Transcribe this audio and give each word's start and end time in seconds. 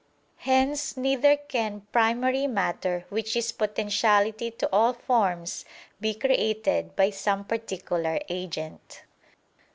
Hence 0.49 0.97
neither 0.97 1.35
can 1.37 1.85
primary 1.91 2.47
matter, 2.47 3.05
which 3.09 3.35
is 3.35 3.51
potentiality 3.51 4.49
to 4.49 4.67
all 4.73 4.93
forms, 4.93 5.63
be 5.99 6.15
created 6.15 6.95
by 6.95 7.11
some 7.11 7.45
particular 7.45 8.17
agent. 8.27 9.03